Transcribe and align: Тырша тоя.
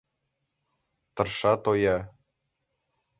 Тырша 1.15 1.53
тоя. 1.63 1.97